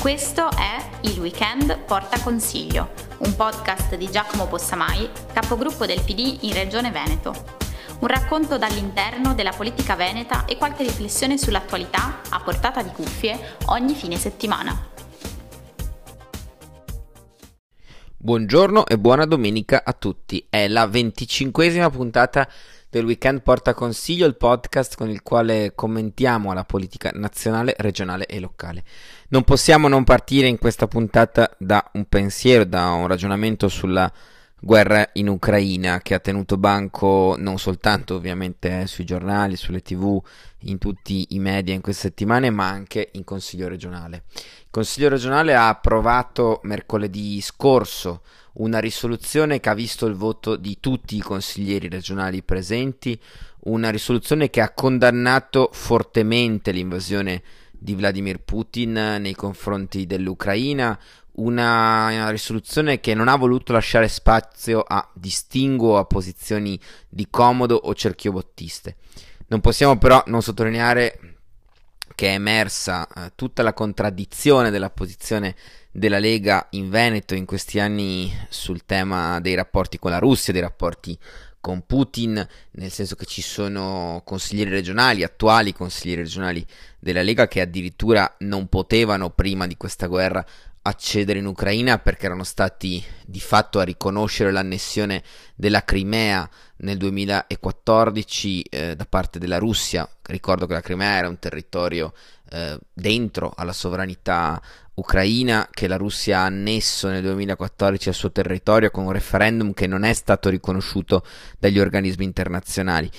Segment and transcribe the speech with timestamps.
[0.00, 6.54] Questo è Il Weekend Porta Consiglio, un podcast di Giacomo Possamai, capogruppo del PD in
[6.54, 7.34] Regione Veneto.
[7.98, 13.92] Un racconto dall'interno della politica veneta e qualche riflessione sull'attualità a portata di cuffie ogni
[13.92, 14.88] fine settimana.
[18.16, 20.46] Buongiorno e buona domenica a tutti.
[20.48, 22.48] È la venticinquesima puntata
[22.90, 28.40] del Weekend Porta Consiglio, il podcast con il quale commentiamo la politica nazionale, regionale e
[28.40, 28.82] locale.
[29.28, 34.12] Non possiamo non partire in questa puntata da un pensiero, da un ragionamento sulla
[34.60, 40.22] guerra in Ucraina che ha tenuto banco non soltanto ovviamente eh, sui giornali, sulle tv,
[40.64, 44.24] in tutti i media in queste settimane, ma anche in Consiglio regionale.
[44.34, 48.22] Il Consiglio regionale ha approvato mercoledì scorso
[48.54, 53.18] una risoluzione che ha visto il voto di tutti i consiglieri regionali presenti,
[53.60, 60.98] una risoluzione che ha condannato fortemente l'invasione di Vladimir Putin nei confronti dell'Ucraina,
[61.34, 66.78] una risoluzione che non ha voluto lasciare spazio a distinguo, a posizioni
[67.08, 68.96] di comodo o cerchiobottiste.
[69.48, 71.36] Non possiamo però non sottolineare
[72.14, 75.56] che è emersa eh, tutta la contraddizione della posizione
[75.90, 80.62] della Lega in Veneto in questi anni sul tema dei rapporti con la Russia, dei
[80.62, 81.18] rapporti
[81.60, 86.64] con Putin, nel senso che ci sono consiglieri regionali, attuali consiglieri regionali
[86.98, 90.44] della Lega che addirittura non potevano prima di questa guerra
[90.82, 95.22] accedere in Ucraina perché erano stati di fatto a riconoscere l'annessione
[95.54, 100.08] della Crimea nel 2014 eh, da parte della Russia.
[100.22, 102.12] Ricordo che la Crimea era un territorio
[102.50, 104.60] eh, dentro alla sovranità
[104.94, 109.86] ucraina che la Russia ha annesso nel 2014 al suo territorio con un referendum che
[109.86, 111.24] non è stato riconosciuto
[111.58, 113.10] dagli organismi internazionali.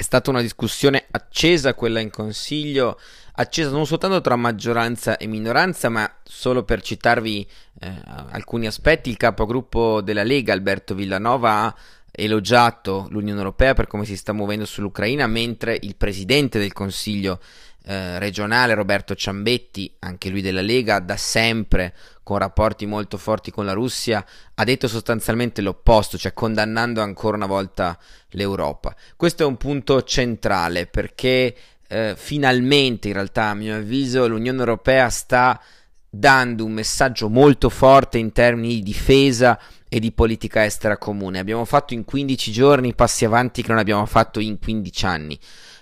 [0.00, 2.98] È stata una discussione accesa quella in Consiglio,
[3.34, 7.46] accesa non soltanto tra maggioranza e minoranza, ma solo per citarvi
[7.80, 7.92] eh,
[8.30, 11.76] alcuni aspetti, il capogruppo della Lega, Alberto Villanova, ha
[12.12, 17.38] elogiato l'Unione Europea per come si sta muovendo sull'Ucraina, mentre il presidente del Consiglio
[17.90, 21.92] eh, regionale Roberto Ciambetti, anche lui della Lega, da sempre
[22.22, 24.24] con rapporti molto forti con la Russia,
[24.54, 28.94] ha detto sostanzialmente l'opposto, cioè condannando ancora una volta l'Europa.
[29.16, 31.52] Questo è un punto centrale perché
[31.88, 35.60] eh, finalmente, in realtà, a mio avviso, l'Unione Europea sta
[36.08, 39.58] dando un messaggio molto forte in termini di difesa
[39.88, 41.40] e di politica estera comune.
[41.40, 45.36] Abbiamo fatto in 15 giorni passi avanti che non abbiamo fatto in 15 anni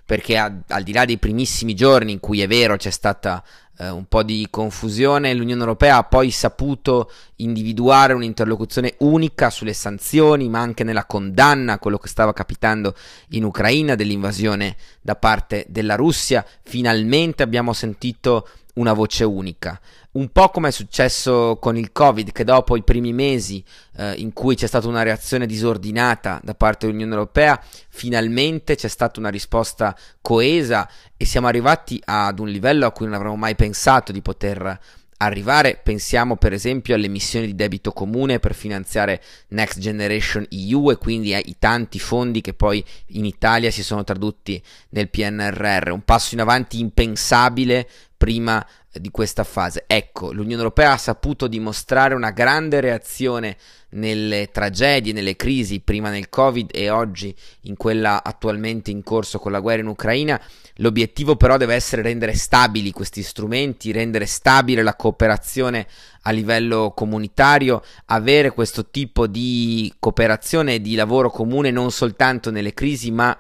[0.09, 3.45] perché a, al di là dei primissimi giorni in cui è vero c'è stata
[3.77, 10.49] eh, un po' di confusione, l'Unione Europea ha poi saputo individuare un'interlocuzione unica sulle sanzioni,
[10.49, 12.95] ma anche nella condanna a quello che stava capitando
[13.33, 16.43] in Ucraina dell'invasione da parte della Russia.
[16.63, 19.79] Finalmente abbiamo sentito una voce unica.
[20.13, 23.63] Un po' come è successo con il Covid, che dopo i primi mesi
[23.97, 29.21] eh, in cui c'è stata una reazione disordinata da parte dell'Unione Europea, finalmente c'è stata
[29.21, 34.13] una risposta coesa e siamo arrivati ad un livello a cui non avremmo mai pensato
[34.13, 34.79] di poter
[35.19, 35.81] arrivare.
[35.83, 41.35] Pensiamo per esempio alle missioni di debito comune per finanziare Next Generation EU e quindi
[41.35, 45.91] ai tanti fondi che poi in Italia si sono tradotti nel PNRR.
[45.91, 49.85] Un passo in avanti impensabile prima di questa fase.
[49.87, 53.57] Ecco, l'Unione Europea ha saputo dimostrare una grande reazione
[53.91, 59.53] nelle tragedie, nelle crisi, prima nel Covid e oggi in quella attualmente in corso con
[59.53, 60.41] la guerra in Ucraina.
[60.77, 65.87] L'obiettivo però deve essere rendere stabili questi strumenti, rendere stabile la cooperazione
[66.23, 72.75] a livello comunitario, avere questo tipo di cooperazione e di lavoro comune non soltanto nelle
[72.75, 73.37] crisi, ma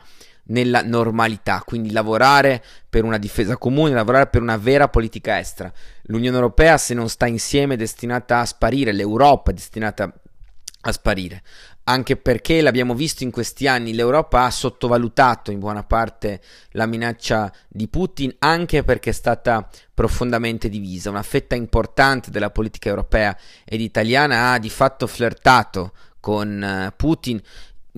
[0.48, 5.72] nella normalità, quindi lavorare per una difesa comune, lavorare per una vera politica estera.
[6.04, 10.12] L'Unione Europea se non sta insieme è destinata a sparire, l'Europa è destinata
[10.82, 11.42] a sparire,
[11.84, 16.40] anche perché l'abbiamo visto in questi anni, l'Europa ha sottovalutato in buona parte
[16.72, 21.10] la minaccia di Putin, anche perché è stata profondamente divisa.
[21.10, 27.40] Una fetta importante della politica europea ed italiana ha di fatto flirtato con uh, Putin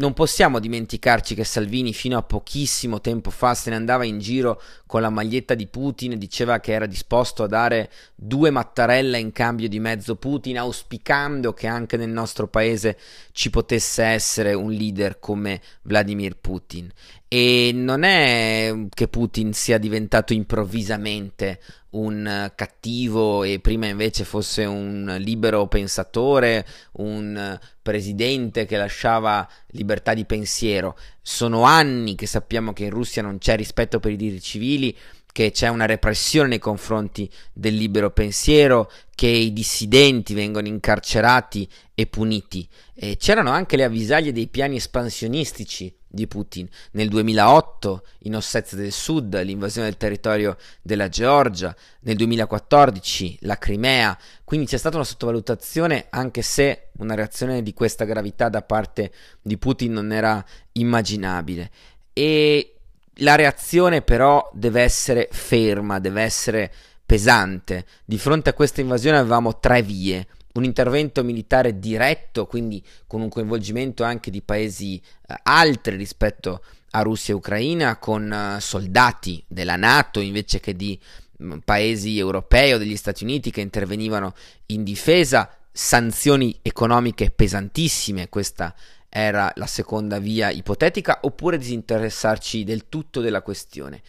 [0.01, 4.61] non possiamo dimenticarci che Salvini fino a pochissimo tempo fa se ne andava in giro
[4.87, 9.69] con la maglietta di Putin, diceva che era disposto a dare due Mattarella in cambio
[9.69, 12.99] di mezzo Putin, auspicando che anche nel nostro paese
[13.33, 16.91] ci potesse essere un leader come Vladimir Putin.
[17.29, 25.17] E non è che Putin sia diventato improvvisamente un cattivo e prima invece fosse un
[25.19, 30.97] libero pensatore, un presidente che lasciava libertà di pensiero.
[31.23, 34.97] Sono anni che sappiamo che in Russia non c'è rispetto per i diritti civili,
[35.33, 42.07] che c'è una repressione nei confronti del libero pensiero, che i dissidenti vengono incarcerati e
[42.07, 42.69] puniti.
[42.95, 46.69] E c'erano anche le avvisaglie dei piani espansionistici di Putin.
[46.93, 54.19] Nel 2008 in Ossetia del Sud, l'invasione del territorio della Georgia, nel 2014 la Crimea,
[54.45, 59.57] quindi c'è stata una sottovalutazione anche se una reazione di questa gravità da parte di
[59.57, 61.71] Putin non era immaginabile.
[62.13, 62.75] E
[63.21, 66.73] la reazione però deve essere ferma, deve essere
[67.07, 67.87] pesante.
[68.05, 70.27] Di fronte a questa invasione avevamo tre vie.
[70.53, 77.03] Un intervento militare diretto, quindi con un coinvolgimento anche di paesi eh, altri rispetto a
[77.03, 80.99] Russia e Ucraina, con eh, soldati della Nato invece che di
[81.39, 84.35] mh, mm, paesi europei o degli Stati Uniti che intervenivano
[84.67, 88.75] in difesa, sanzioni economiche pesantissime, questa
[89.09, 94.03] era la seconda via ipotetica, oppure disinteressarci del tutto della questione.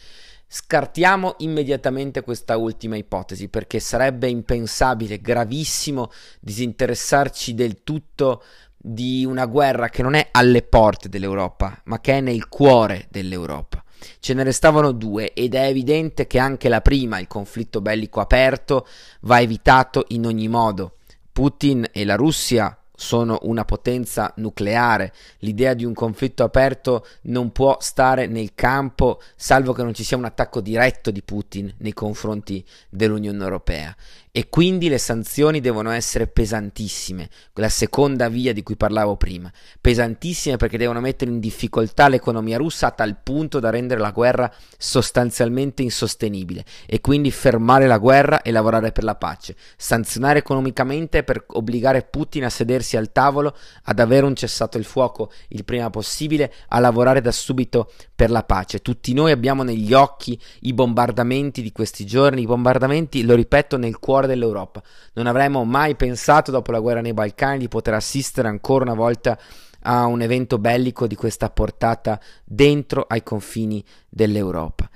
[0.53, 6.11] Scartiamo immediatamente questa ultima ipotesi perché sarebbe impensabile, gravissimo,
[6.41, 8.43] disinteressarci del tutto
[8.75, 13.81] di una guerra che non è alle porte dell'Europa, ma che è nel cuore dell'Europa.
[14.19, 18.85] Ce ne restavano due ed è evidente che anche la prima, il conflitto bellico aperto,
[19.21, 20.97] va evitato in ogni modo.
[21.31, 25.11] Putin e la Russia sono una potenza nucleare.
[25.39, 30.17] L'idea di un conflitto aperto non può stare nel campo salvo che non ci sia
[30.17, 33.95] un attacco diretto di Putin nei confronti dell'Unione Europea.
[34.33, 39.51] E quindi le sanzioni devono essere pesantissime, quella seconda via di cui parlavo prima,
[39.81, 44.49] pesantissime perché devono mettere in difficoltà l'economia russa a tal punto da rendere la guerra
[44.77, 46.63] sostanzialmente insostenibile.
[46.85, 52.45] E quindi fermare la guerra e lavorare per la pace, sanzionare economicamente per obbligare Putin
[52.45, 57.21] a sedersi al tavolo, ad avere un cessato il fuoco il prima possibile, a lavorare
[57.21, 58.81] da subito per la pace.
[58.81, 63.99] Tutti noi abbiamo negli occhi i bombardamenti di questi giorni, i bombardamenti, lo ripeto, nel
[63.99, 64.81] cuore dell'Europa.
[65.13, 69.37] Non avremmo mai pensato, dopo la guerra nei Balcani, di poter assistere ancora una volta
[69.83, 74.89] a un evento bellico di questa portata dentro ai confini dell'Europa.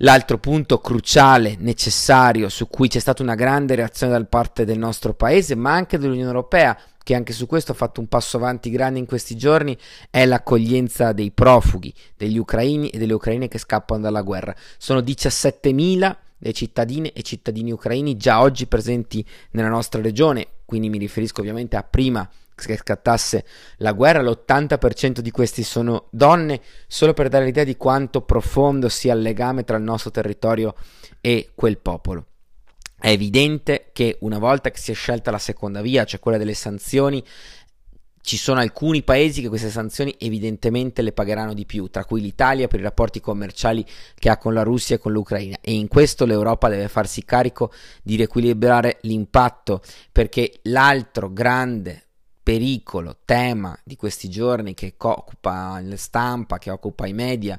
[0.00, 5.14] L'altro punto cruciale, necessario, su cui c'è stata una grande reazione da parte del nostro
[5.14, 8.98] paese, ma anche dell'Unione Europea, che anche su questo ha fatto un passo avanti grande
[8.98, 9.74] in questi giorni,
[10.10, 14.54] è l'accoglienza dei profughi, degli ucraini e delle ucraine che scappano dalla guerra.
[14.76, 20.98] Sono 17.000 le cittadine e cittadini ucraini già oggi presenti nella nostra regione, quindi mi
[20.98, 23.44] riferisco ovviamente a prima che scattasse
[23.78, 29.14] la guerra, l'80% di questi sono donne, solo per dare l'idea di quanto profondo sia
[29.14, 30.74] il legame tra il nostro territorio
[31.20, 32.26] e quel popolo.
[32.98, 36.54] È evidente che una volta che si è scelta la seconda via, cioè quella delle
[36.54, 37.22] sanzioni,
[38.26, 42.66] ci sono alcuni paesi che queste sanzioni evidentemente le pagheranno di più, tra cui l'Italia
[42.66, 43.86] per i rapporti commerciali
[44.16, 45.58] che ha con la Russia e con l'Ucraina.
[45.60, 49.80] E in questo l'Europa deve farsi carico di riequilibrare l'impatto
[50.10, 52.06] perché l'altro grande
[52.42, 57.56] pericolo, tema di questi giorni che occupa la stampa, che occupa i media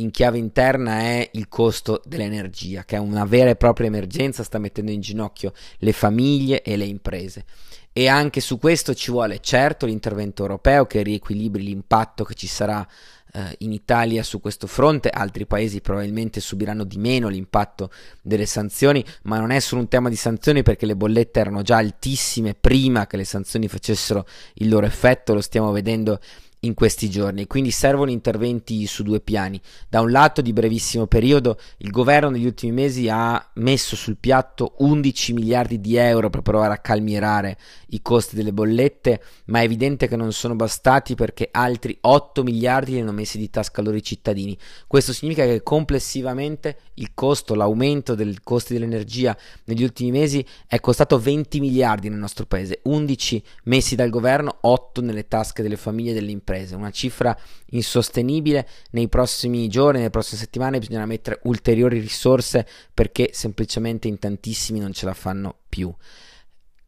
[0.00, 4.58] in chiave interna è il costo dell'energia, che è una vera e propria emergenza, sta
[4.58, 7.44] mettendo in ginocchio le famiglie e le imprese.
[7.92, 12.86] E anche su questo ci vuole certo l'intervento europeo che riequilibri l'impatto che ci sarà
[13.32, 17.90] eh, in Italia su questo fronte, altri paesi probabilmente subiranno di meno l'impatto
[18.22, 21.78] delle sanzioni, ma non è solo un tema di sanzioni perché le bollette erano già
[21.78, 26.20] altissime prima che le sanzioni facessero il loro effetto, lo stiamo vedendo
[26.60, 29.60] in questi giorni, quindi servono interventi su due piani.
[29.88, 34.74] Da un lato, di brevissimo periodo, il governo negli ultimi mesi ha messo sul piatto
[34.78, 40.08] 11 miliardi di euro per provare a calmierare i costi delle bollette, ma è evidente
[40.08, 44.02] che non sono bastati perché altri 8 miliardi li hanno messi di tasca loro i
[44.02, 44.56] cittadini.
[44.86, 51.18] Questo significa che complessivamente il costo, l'aumento dei costi dell'energia negli ultimi mesi è costato
[51.18, 56.14] 20 miliardi nel nostro paese, 11 messi dal governo, 8 nelle tasche delle famiglie e
[56.14, 57.36] delle imprese, una cifra
[57.70, 58.66] insostenibile.
[58.90, 64.92] Nei prossimi giorni, nelle prossime settimane bisognerà mettere ulteriori risorse perché semplicemente in tantissimi non
[64.92, 65.92] ce la fanno più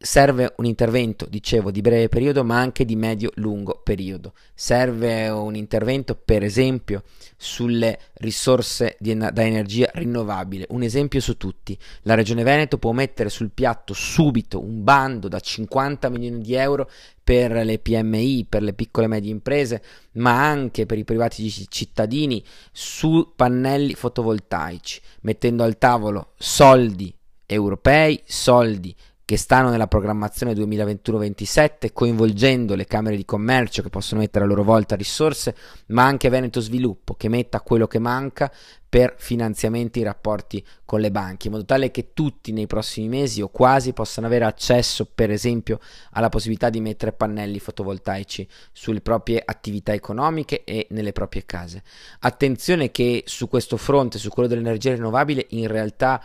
[0.01, 4.33] serve un intervento, dicevo, di breve periodo, ma anche di medio-lungo periodo.
[4.53, 7.03] Serve un intervento, per esempio,
[7.37, 10.65] sulle risorse di, da energia rinnovabile.
[10.69, 11.77] Un esempio su tutti.
[12.03, 16.89] La Regione Veneto può mettere sul piatto subito un bando da 50 milioni di euro
[17.23, 19.81] per le PMI, per le piccole e medie imprese,
[20.13, 27.13] ma anche per i privati cittadini su pannelli fotovoltaici, mettendo al tavolo soldi
[27.45, 28.95] europei, soldi
[29.31, 34.61] che stanno nella programmazione 2021-27, coinvolgendo le camere di commercio che possono mettere a loro
[34.61, 35.55] volta risorse,
[35.87, 38.51] ma anche Veneto Sviluppo che metta quello che manca
[38.89, 43.41] per finanziamenti in rapporti con le banche, in modo tale che tutti nei prossimi mesi
[43.41, 45.79] o quasi possano avere accesso, per esempio,
[46.11, 51.83] alla possibilità di mettere pannelli fotovoltaici sulle proprie attività economiche e nelle proprie case.
[52.19, 56.21] Attenzione che su questo fronte, su quello dell'energia rinnovabile, in realtà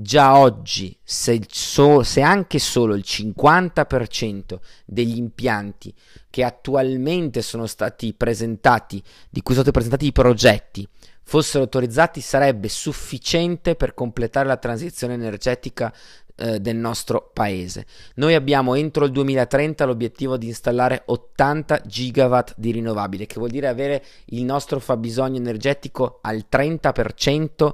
[0.00, 5.94] già oggi, se, so, se, anche solo il 50% degli impianti
[6.30, 10.88] che attualmente sono stati presentati, di cui sono stati presentati i progetti,
[11.22, 15.92] fossero autorizzati, sarebbe sufficiente per completare la transizione energetica
[16.34, 17.84] eh, del nostro paese.
[18.14, 23.68] Noi abbiamo entro il 2030 l'obiettivo di installare 80 gigawatt di rinnovabile, che vuol dire
[23.68, 27.70] avere il nostro fabbisogno energetico al 30%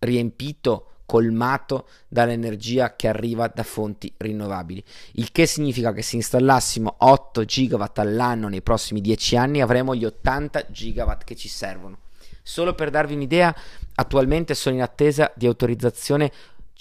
[0.00, 4.82] riempito colmato dall'energia che arriva da fonti rinnovabili.
[5.16, 10.06] Il che significa che se installassimo 8 gigawatt all'anno nei prossimi 10 anni avremo gli
[10.06, 11.98] 80 gigawatt che ci servono.
[12.42, 13.54] Solo per darvi un'idea,
[13.96, 16.32] attualmente sono in attesa di autorizzazione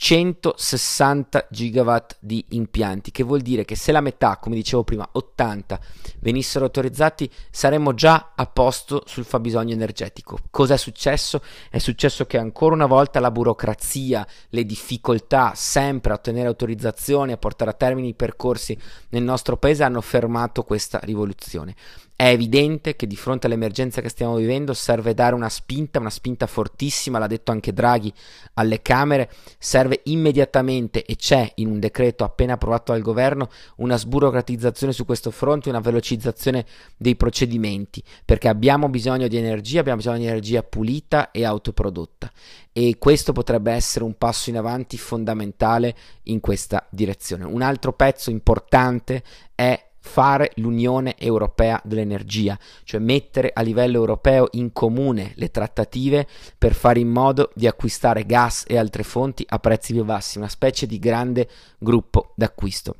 [0.03, 5.79] 160 gigawatt di impianti, che vuol dire che se la metà, come dicevo prima, 80
[6.21, 10.39] venissero autorizzati, saremmo già a posto sul fabbisogno energetico.
[10.49, 11.43] Cosa è successo?
[11.69, 17.37] È successo che ancora una volta la burocrazia, le difficoltà sempre a ottenere autorizzazioni, a
[17.37, 18.75] portare a termine i percorsi
[19.09, 21.75] nel nostro paese hanno fermato questa rivoluzione.
[22.21, 26.45] È evidente che di fronte all'emergenza che stiamo vivendo serve dare una spinta, una spinta
[26.45, 28.13] fortissima, l'ha detto anche Draghi
[28.53, 34.93] alle Camere, serve immediatamente e c'è in un decreto appena approvato dal governo una sburocratizzazione
[34.93, 36.63] su questo fronte, una velocizzazione
[36.95, 42.31] dei procedimenti, perché abbiamo bisogno di energia, abbiamo bisogno di energia pulita e autoprodotta
[42.71, 47.45] e questo potrebbe essere un passo in avanti fondamentale in questa direzione.
[47.45, 49.23] Un altro pezzo importante
[49.55, 56.27] è fare l'Unione Europea dell'Energia, cioè mettere a livello europeo in comune le trattative
[56.57, 60.49] per fare in modo di acquistare gas e altre fonti a prezzi più bassi, una
[60.49, 62.95] specie di grande gruppo d'acquisto.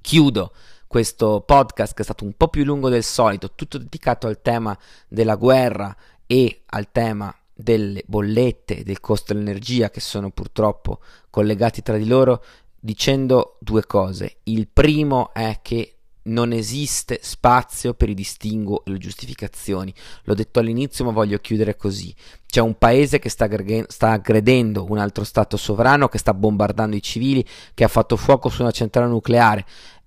[0.00, 0.52] Chiudo
[0.88, 4.76] questo podcast che è stato un po' più lungo del solito, tutto dedicato al tema
[5.08, 5.94] della guerra
[6.26, 12.42] e al tema delle bollette del costo dell'energia che sono purtroppo collegati tra di loro
[12.80, 14.38] dicendo due cose.
[14.44, 19.92] Il primo è che non esiste spazio per i distinguo e le giustificazioni.
[20.24, 22.14] L'ho detto all'inizio, ma voglio chiudere così.
[22.46, 26.96] C'è un paese che sta, aggre- sta, aggredendo un altro Stato sovrano, che sta bombardando
[26.96, 29.64] i civili, che ha fatto fuoco su una centrale nucleare.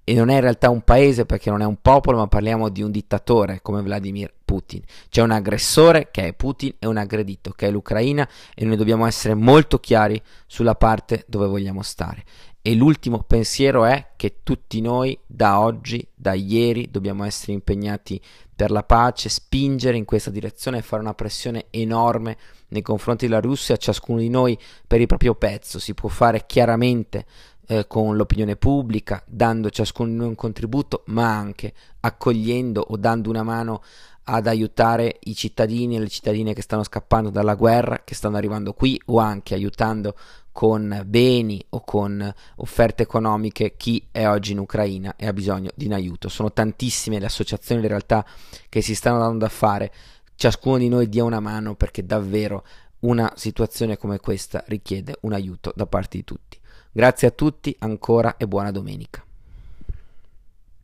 [0.08, 2.84] E non è in realtà un paese perché non è un popolo, ma parliamo di
[2.84, 4.82] un dittatore come Vladimir Putin.
[5.10, 9.08] C'è un aggressore che è Putin e un aggredito che è l'Ucraina e noi dobbiamo
[9.08, 12.24] essere molto chiari sulla parte dove vogliamo stare.
[12.68, 18.20] E l'ultimo pensiero è che tutti noi da oggi, da ieri, dobbiamo essere impegnati
[18.56, 22.36] per la pace, spingere in questa direzione e fare una pressione enorme
[22.70, 24.58] nei confronti della Russia, ciascuno di noi
[24.88, 25.78] per il proprio pezzo.
[25.78, 27.28] Si può fare chiaramente
[27.68, 33.30] eh, con l'opinione pubblica, dando ciascuno di noi un contributo, ma anche accogliendo o dando
[33.30, 33.84] una mano
[34.26, 38.74] ad aiutare i cittadini e le cittadine che stanno scappando dalla guerra, che stanno arrivando
[38.74, 40.16] qui, o anche aiutando
[40.52, 45.86] con beni o con offerte economiche chi è oggi in Ucraina e ha bisogno di
[45.86, 46.30] un aiuto.
[46.30, 48.26] Sono tantissime le associazioni, le realtà
[48.70, 49.92] che si stanno dando da fare.
[50.34, 52.66] Ciascuno di noi dia una mano perché davvero
[53.02, 56.58] una situazione come questa richiede un aiuto da parte di tutti.
[56.92, 59.26] Grazie a tutti ancora e buona domenica.